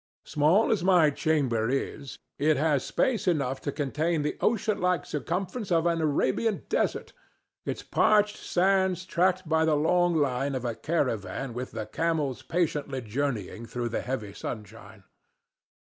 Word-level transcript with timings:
Small 0.25 0.71
as 0.71 0.83
my 0.83 1.11
chamber 1.11 1.69
is, 1.69 2.17
it 2.39 2.57
has 2.57 2.83
space 2.83 3.27
enough 3.27 3.61
to 3.61 3.71
contain 3.71 4.23
the 4.23 4.35
ocean 4.41 4.81
like 4.81 5.05
circumference 5.05 5.71
of 5.71 5.85
an 5.85 6.01
Arabian 6.01 6.63
desert, 6.69 7.13
its 7.65 7.83
parched 7.83 8.35
sands 8.37 9.05
tracked 9.05 9.47
by 9.47 9.63
the 9.63 9.75
long 9.77 10.15
line 10.15 10.55
of 10.55 10.65
a 10.65 10.73
caravan 10.73 11.53
with 11.53 11.69
the 11.69 11.85
camels 11.85 12.41
patiently 12.41 13.01
journeying 13.01 13.67
through 13.67 13.89
the 13.89 14.01
heavy 14.01 14.33
sunshine. 14.33 15.03